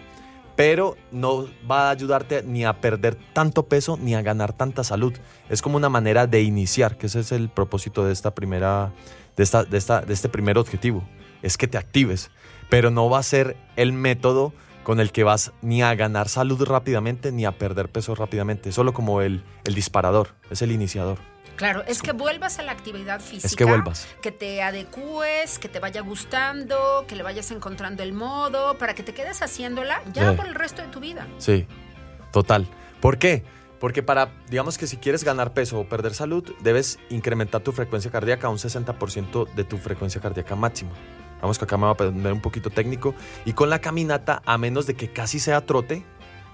[0.56, 5.12] Pero no va a ayudarte ni a perder tanto peso ni a ganar tanta salud.
[5.50, 8.91] Es como una manera de iniciar, que ese es el propósito de esta primera,
[9.38, 11.04] de esta, de esta, de este primer objetivo.
[11.41, 12.30] Es que te actives.
[12.70, 16.62] Pero no va a ser el método con el que vas ni a ganar salud
[16.64, 18.70] rápidamente ni a perder peso rápidamente.
[18.70, 21.18] Es solo como el, el disparador, es el iniciador.
[21.60, 21.84] Claro.
[21.86, 23.47] Es que vuelvas a la actividad física.
[23.47, 24.07] Es que vuelvas.
[24.22, 29.03] que te adecúes, que te vaya gustando, que le vayas encontrando el modo, para que
[29.03, 30.38] te quedes haciéndola ya Sí.
[30.38, 31.28] por el resto de tu vida.
[31.38, 31.68] Sí,
[32.32, 32.66] total.
[33.01, 33.43] ¿Por qué?
[33.80, 38.10] Porque para, digamos que si quieres ganar peso o perder salud, debes incrementar tu frecuencia
[38.12, 40.91] cardíaca a un 60% de tu frecuencia cardíaca máxima.
[41.41, 43.16] Vamos que acá me va a poner un poquito técnico.
[43.45, 46.03] Y con la caminata, a menos de que casi sea trote,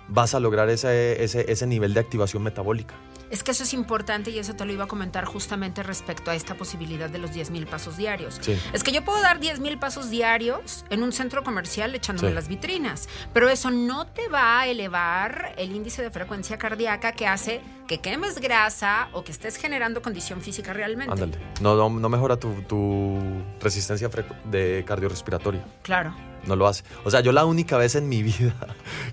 [0.08, 2.94] vas a lograr ese, ese, ese nivel de activación metabólica.
[3.30, 6.36] Es que eso es importante y eso te lo iba a comentar justamente respecto a
[6.36, 8.38] esta posibilidad de los 10 mil pasos diarios.
[8.42, 8.58] Sí.
[8.74, 12.36] Es que yo puedo dar 10 mil pasos diarios en un centro comercial echándome Sí.
[12.36, 17.28] las vitrinas, pero eso no te va a elevar el índice de frecuencia cardíaca que
[17.28, 21.12] hace que quemes grasa o que estés generando condición física realmente.
[21.12, 21.38] Ándale.
[21.62, 23.20] No, no, no mejora tu, tu
[23.60, 24.10] resistencia
[24.46, 25.64] de cardiorrespiratoria.
[25.84, 26.16] Claro.
[26.48, 26.84] No lo hace.
[27.04, 28.54] O sea, yo la única vez en mi vida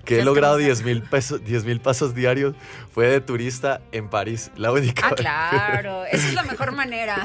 [0.05, 2.55] que he logrado estamos 10 mil pesos, 10 mil pasos diarios
[2.93, 4.51] fue de turista en París.
[4.55, 5.19] La única Ah, vez.
[5.19, 6.05] claro.
[6.11, 7.23] Esa es la mejor manera.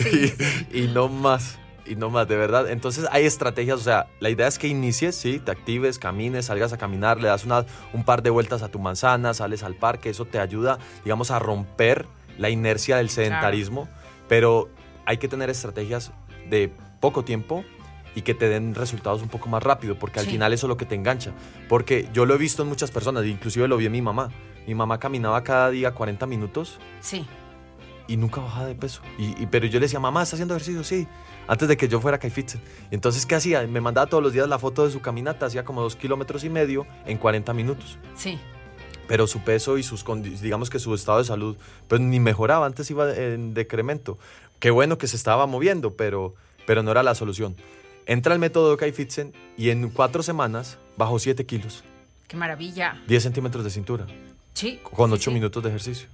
[0.00, 0.66] Sí, sí.
[0.72, 1.58] y, y no más.
[1.86, 2.70] y no más, de verdad.
[2.70, 6.72] Entonces hay estrategias, o sea, la idea es que inicies, sí, te actives, camines, salgas
[6.72, 10.10] a caminar, le das una, un par de vueltas a tu manzana, sales al parque,
[10.10, 12.06] eso te ayuda, digamos, a romper
[12.36, 13.88] la inercia del sedentarismo,
[14.28, 14.68] pero
[15.06, 16.12] hay que tener estrategias
[16.50, 17.64] de poco tiempo
[18.14, 20.32] y que te den resultados un poco más rápido, porque al Sí.
[20.32, 21.32] final eso es lo que te engancha.
[21.68, 24.30] Porque yo lo he visto en muchas personas, inclusive lo vi en mi mamá.
[24.66, 27.24] Mi mamá caminaba cada día 40 minutos Sí.
[28.06, 29.00] y nunca bajaba de peso.
[29.18, 30.82] Y, y- pero yo le decía, mamá, ¿está haciendo ejercicio?
[30.84, 31.06] Sí.
[31.46, 32.18] Antes de que yo fuera.
[32.22, 33.66] Y entonces, ¿qué hacía?
[33.66, 36.50] Me mandaba todos los días la foto de su caminata, hacía como dos kilómetros y
[36.50, 37.98] medio en 40 minutos.
[38.14, 38.38] Sí.
[39.06, 40.04] Pero su peso y sus,
[40.42, 41.56] digamos que su estado de salud,
[41.88, 44.18] pues ni mejoraba, antes iba en decremento.
[44.60, 46.34] Qué bueno que se estaba moviendo, pero,
[46.66, 47.56] pero no era la solución.
[48.08, 51.84] Entra el método de Kaifitsen y en cuatro semanas bajó 7 kilos,
[52.26, 53.00] Qué maravilla.
[53.06, 54.06] 10 centímetros de cintura,
[54.54, 54.80] Sí.
[54.82, 55.34] con sí, 8 sí.
[55.34, 56.08] minutos de ejercicio.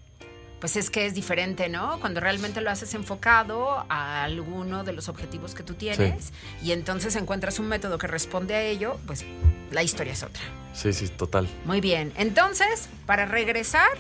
[0.59, 2.01] Pues es que es diferente, ¿no?
[2.01, 6.33] Cuando realmente lo haces enfocado a alguno de los objetivos que tú tienes
[6.63, 9.25] y entonces encuentras un método que responde a ello, pues
[9.71, 10.43] la historia es otra.
[10.73, 11.47] Sí, sí, total.
[11.65, 12.13] Muy bien.
[12.17, 13.91] Entonces, para regresar,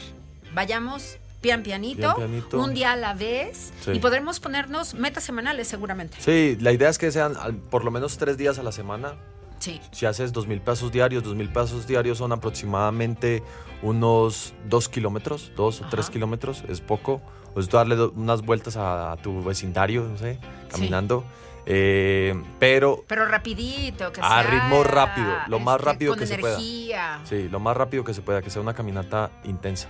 [0.52, 2.58] vayamos pian pianito, Pian pianito.
[2.58, 3.92] un día a la vez Sí.
[3.92, 6.16] y podremos ponernos metas semanales seguramente.
[6.20, 9.14] Sí, la idea es que sean al- por lo menos tres días a la semana.
[9.58, 9.80] Sí.
[9.92, 13.42] Si haces dos mil pesos diarios, dos mil pesos diarios son aproximadamente
[13.82, 17.20] unos dos kilómetros, dos o tres kilómetros, es poco.
[17.54, 20.38] O es darle unas vueltas a, a tu vecindario, no sé,
[20.70, 21.24] caminando.
[21.66, 26.26] Eh, pero Pero rapidito, que A sea, ritmo rápido, lo más este, rápido con que
[26.26, 26.54] se pueda.
[26.56, 27.20] energía.
[27.24, 29.88] sí, lo más rápido que se pueda, que sea una caminata intensa.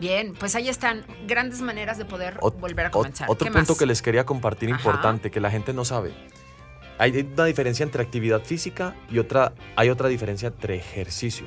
[0.00, 3.28] Bien, pues ahí están grandes maneras de poder Ot- volver a comenzar.
[3.30, 3.78] otro ¿Qué punto más?
[3.78, 4.78] que les quería compartir Ajá.
[4.78, 6.12] importante, que la gente no sabe.
[6.98, 11.46] Hay una diferencia entre actividad física y otra, hay otra diferencia entre ejercicio.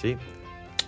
[0.00, 0.16] ¿sí?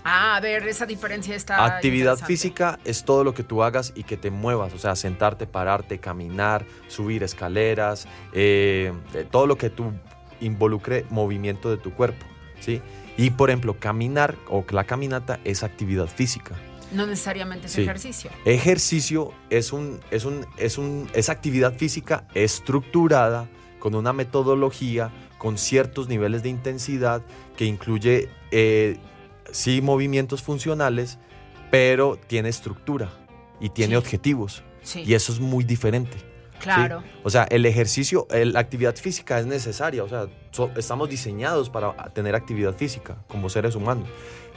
[0.05, 1.65] Ah, a ver, esa diferencia está.
[1.65, 5.47] Actividad física es todo lo que tú hagas y que te muevas, o sea, sentarte,
[5.47, 8.93] pararte, caminar, subir escaleras, eh,
[9.31, 9.93] todo lo que tú
[10.41, 12.25] involucre movimiento de tu cuerpo,
[12.61, 12.81] ¿sí?
[13.17, 16.55] Y por ejemplo, caminar o la caminata es actividad física.
[16.93, 17.83] No necesariamente es Sí.
[17.83, 18.31] ejercicio.
[18.45, 25.59] Ejercicio es, un, es, un, es, un, es actividad física estructurada, con una metodología, con
[25.59, 27.23] ciertos niveles de intensidad
[27.57, 28.97] que incluye, eh,
[29.53, 31.19] sí, movimientos funcionales,
[31.71, 33.11] pero tiene estructura
[33.61, 33.97] y tiene Sí.
[33.97, 34.63] objetivos.
[34.83, 35.03] Sí.
[35.07, 36.17] Y eso es muy diferente.
[36.19, 36.63] ¿sí?
[36.63, 37.03] Claro.
[37.23, 40.03] O sea, el ejercicio, la actividad física es necesaria.
[40.03, 44.09] O sea, so- estamos diseñados para tener actividad física como seres humanos.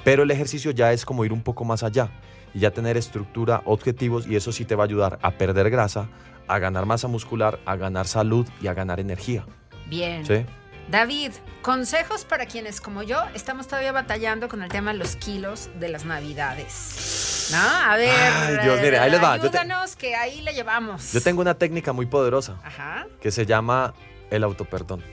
[0.04, 2.10] Pero el ejercicio ya es como ir un poco más allá
[2.54, 6.08] y ya tener estructura, objetivos y eso sí te va a ayudar a perder grasa,
[6.48, 9.46] a ganar masa muscular, a ganar salud y a ganar energía.
[9.88, 10.26] Bien.
[10.26, 10.46] ¿sí?
[10.90, 15.70] David, consejos para quienes como yo estamos todavía batallando con el tema de los kilos
[15.80, 17.50] de las navidades.
[17.52, 17.58] ¿No?
[17.60, 19.40] A ver, Ay, Dios, mire, ahí les va.
[19.40, 21.12] Te- ayúdanos que ahí le llevamos.
[21.14, 23.94] Yo tengo una técnica muy poderosa Ajá, que se llama
[24.32, 25.04] el autoperdón.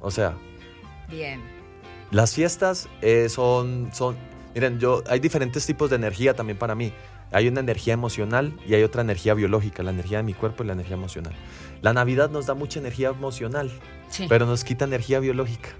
[0.00, 0.34] O sea,
[1.08, 1.42] bien.
[2.14, 4.14] Las fiestas eh, son, son,
[4.54, 6.92] miren, yo, hay diferentes tipos de energía también para mí.
[7.32, 10.68] Hay una energía emocional y hay otra energía biológica, la energía de mi cuerpo y
[10.68, 11.32] la energía emocional.
[11.82, 13.72] La Navidad nos da mucha energía emocional,
[14.10, 15.70] Sí, pero nos quita energía biológica.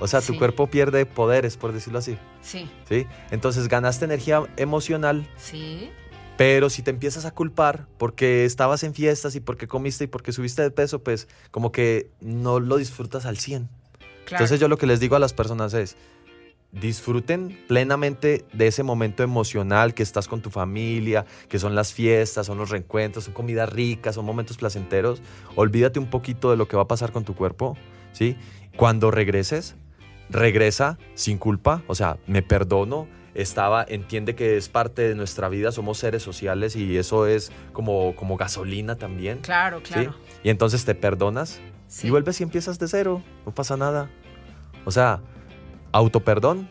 [0.00, 2.16] O sea, tu cuerpo pierde poderes, por decirlo así.
[2.40, 3.06] sí, ¿sí?
[3.30, 5.90] Entonces ganaste energía emocional, sí.
[6.38, 10.32] pero si te empiezas a culpar porque estabas en fiestas y porque comiste y porque
[10.32, 13.81] subiste de peso, pues como que no lo disfrutas al 100.
[14.24, 14.44] Claro.
[14.44, 15.96] Entonces yo lo que les digo a las personas es,
[16.72, 22.46] disfruten plenamente de ese momento emocional que estás con tu familia, que son las fiestas,
[22.46, 25.20] son los reencuentros, son comidas ricas, son momentos placenteros.
[25.54, 27.76] Olvídate un poquito de lo que va a pasar con tu cuerpo,
[28.12, 28.36] ¿sí?
[28.76, 29.76] Cuando regreses,
[30.30, 35.72] regresa sin culpa, o sea, me perdono, estaba, entiende que es parte de nuestra vida,
[35.72, 39.38] somos seres sociales y eso es como, como gasolina también.
[39.38, 39.92] Claro, ¿sí?
[39.92, 40.14] claro.
[40.42, 41.60] Y entonces te perdonas
[41.92, 42.06] Sí.
[42.06, 44.08] y vuelves y empiezas de cero, no pasa nada.
[44.86, 45.20] O sea,
[45.92, 46.70] autoperdón,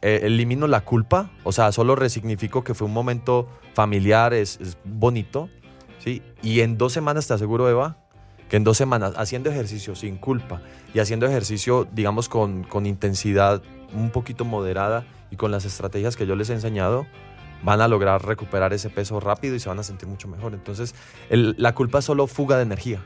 [0.00, 5.50] eh, elimino la culpa, o sea, solo resignifico que fue un momento familiar, es, bonito,
[5.98, 6.22] ¿sí?
[6.40, 7.98] Y en dos semanas te aseguro, Eva,
[8.48, 10.62] que en dos semanas, haciendo ejercicio sin culpa
[10.94, 13.62] y haciendo ejercicio, digamos, con, con intensidad
[13.92, 17.06] un poquito moderada y con las estrategias que yo les he enseñado,
[17.62, 20.54] van a lograr recuperar ese peso rápido y se van a sentir mucho mejor.
[20.54, 20.94] Entonces,
[21.28, 23.04] la culpa es solo fuga de energía.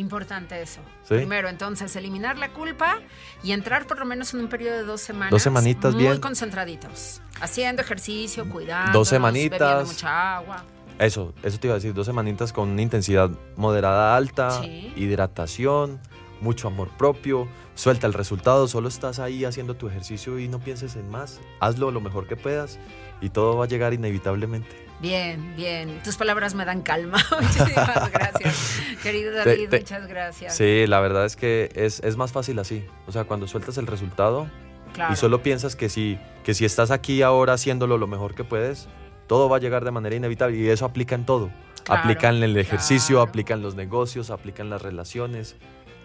[0.00, 0.80] Importante eso.
[1.02, 1.14] Sí.
[1.16, 2.98] Primero, entonces, eliminar la culpa
[3.42, 5.30] y entrar por lo menos en un periodo de dos semanas.
[5.30, 6.18] Dos semanitas, muy bien.
[6.20, 7.20] concentraditos.
[7.42, 8.98] Haciendo ejercicio, cuidando.
[8.98, 9.58] Dos semanitas.
[9.60, 10.64] Bebiendo mucha agua.
[10.98, 14.92] Eso, eso te iba a decir, dos semanitas con una intensidad moderada alta, Sí.
[14.96, 16.00] hidratación,
[16.40, 20.96] mucho amor propio, suelta el resultado, solo estás ahí haciendo tu ejercicio y no pienses
[20.96, 22.78] en más, hazlo lo mejor que puedas
[23.20, 24.89] y todo va a llegar inevitablemente.
[25.00, 26.02] Bien, bien.
[26.02, 27.18] Tus palabras me dan calma.
[27.40, 28.80] Muchísimas gracias.
[29.02, 30.56] Querido David, te- muchas gracias.
[30.56, 32.84] Sí, la verdad es que es, es más fácil así.
[33.06, 34.50] O sea, cuando sueltas el resultado
[34.92, 35.12] Claro.
[35.12, 38.88] y solo piensas que si, que si estás aquí ahora haciéndolo lo mejor que puedes,
[39.28, 41.50] todo va a llegar de manera inevitable y eso aplica en todo.
[41.84, 43.28] Claro, aplica en el ejercicio, claro.
[43.30, 45.54] aplica en los negocios, aplica en las relaciones.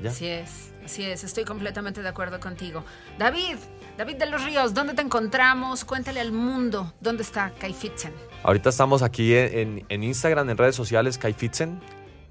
[0.02, 0.12] ¿ya?
[0.12, 2.84] Así es, así es, estoy completamente de acuerdo contigo.
[3.20, 3.58] David,
[3.98, 5.84] David de los Ríos, ¿dónde te encontramos?
[5.84, 8.14] Cuéntale al mundo, ¿dónde está Kai Fitzen?
[8.44, 11.80] Ahorita estamos aquí en, en- en Instagram, en redes sociales, Kaifitzen.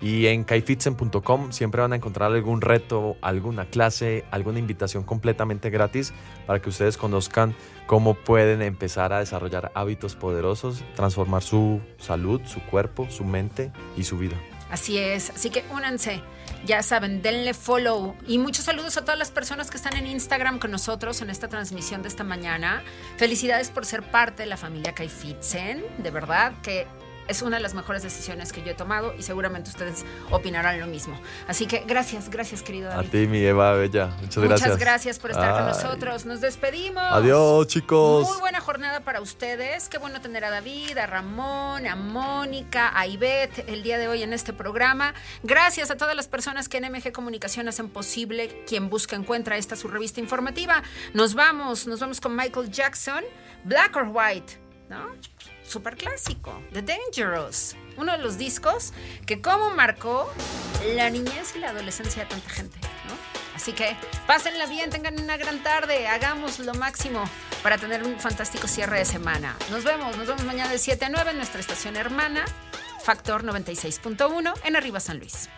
[0.01, 6.13] Y en kaifitzen.com siempre van a encontrar algún reto, alguna clase, alguna invitación completamente gratis
[6.47, 7.55] para que ustedes conozcan
[7.87, 14.03] cómo pueden empezar a desarrollar hábitos poderosos, transformar su salud, su cuerpo, su mente y
[14.05, 14.37] su vida.
[14.71, 16.21] Así es, así que únanse,
[16.67, 18.17] ya saben, denle follow.
[18.27, 21.49] Y muchos saludos a todas las personas que están en Instagram con nosotros en esta
[21.49, 22.83] transmisión de esta mañana.
[23.17, 26.87] Felicidades por ser parte de la familia Kai Fitzen, de verdad que
[27.29, 30.87] es una de las mejores decisiones que yo he tomado y seguramente ustedes opinarán lo
[30.87, 31.19] mismo.
[31.49, 33.09] Así que gracias, gracias querido A David.
[33.11, 34.07] ti, mi Eva Bella.
[34.21, 34.79] Muchas, Muchas gracias.
[34.79, 36.25] gracias por estar con nosotros.
[36.27, 37.03] Nos despedimos.
[37.03, 38.29] Adiós, chicos.
[38.29, 39.89] Muy buena jornada para ustedes.
[39.89, 44.23] Qué bueno tener a David, a Ramón, a Mónica, a Ivette el día de hoy
[44.23, 45.15] en este programa.
[45.43, 49.77] Gracias a todas las personas que en MG Comunicación hacen posible quien busca encuentra esta
[49.77, 50.83] su revista informativa.
[51.13, 53.25] Nos vamos, nos vamos con Michael Jackson,
[53.65, 54.59] Black or White,
[54.89, 55.13] ¿no?
[55.67, 57.77] Super clásico, The Dangerous.
[57.97, 58.93] Uno de los discos
[59.27, 60.33] que como marcó
[60.95, 63.15] la niñez y la adolescencia de tanta gente, ¿no?
[63.55, 63.97] Así que
[64.27, 67.25] pásenla bien, tengan una gran tarde, hagamos lo máximo
[67.63, 69.57] para tener un fantástico cierre de semana.
[69.71, 72.45] Nos vemos, nos vemos mañana de 7 a 9 en nuestra estación hermana,
[73.03, 75.49] Factor 96.1 en Arriba San Luis.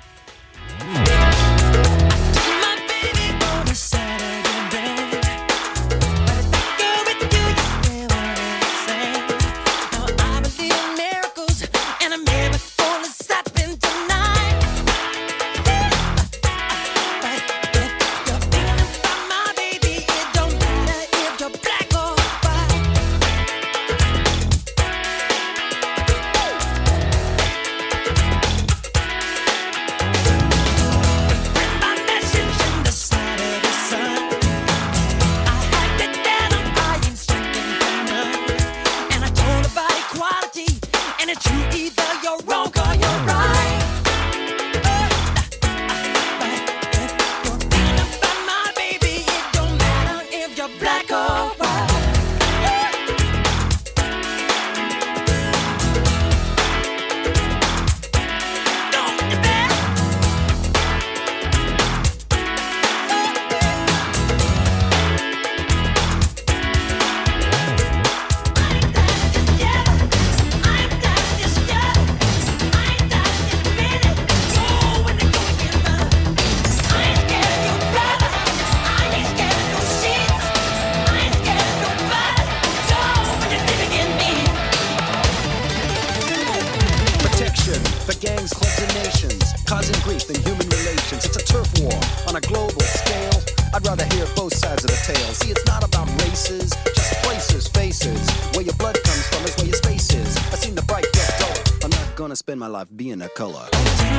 [103.37, 103.69] Color.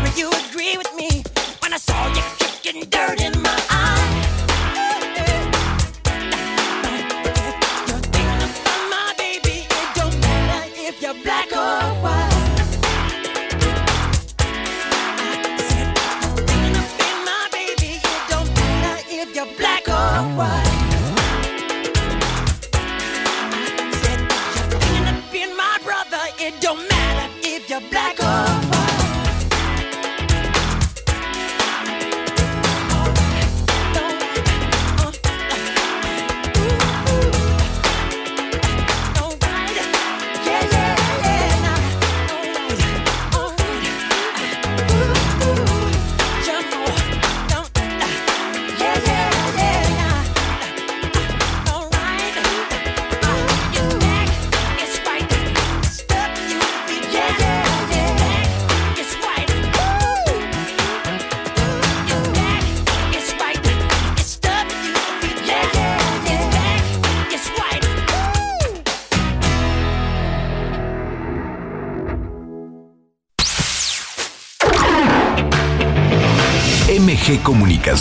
[0.04, 1.24] Me you agree with me
[1.62, 3.47] when I saw you kicking dirt in my